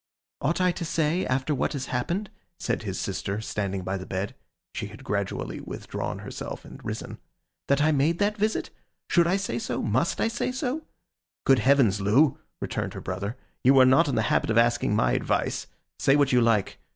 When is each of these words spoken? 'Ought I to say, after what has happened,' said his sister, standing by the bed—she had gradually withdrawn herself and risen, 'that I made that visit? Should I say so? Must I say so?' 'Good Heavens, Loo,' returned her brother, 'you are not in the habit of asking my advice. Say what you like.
'Ought 0.41 0.59
I 0.59 0.71
to 0.71 0.83
say, 0.83 1.27
after 1.27 1.53
what 1.53 1.73
has 1.73 1.85
happened,' 1.85 2.31
said 2.57 2.81
his 2.81 2.99
sister, 2.99 3.39
standing 3.39 3.83
by 3.83 3.97
the 3.97 4.07
bed—she 4.07 4.87
had 4.87 5.03
gradually 5.03 5.59
withdrawn 5.61 6.17
herself 6.17 6.65
and 6.65 6.83
risen, 6.83 7.19
'that 7.67 7.83
I 7.83 7.91
made 7.91 8.17
that 8.17 8.35
visit? 8.35 8.71
Should 9.11 9.27
I 9.27 9.37
say 9.37 9.59
so? 9.59 9.83
Must 9.83 10.19
I 10.19 10.27
say 10.27 10.51
so?' 10.51 10.81
'Good 11.45 11.59
Heavens, 11.59 12.01
Loo,' 12.01 12.39
returned 12.59 12.95
her 12.95 12.99
brother, 12.99 13.37
'you 13.63 13.77
are 13.79 13.85
not 13.85 14.07
in 14.07 14.15
the 14.15 14.23
habit 14.33 14.49
of 14.49 14.57
asking 14.57 14.95
my 14.95 15.11
advice. 15.11 15.67
Say 15.99 16.15
what 16.15 16.31
you 16.31 16.41
like. 16.41 16.79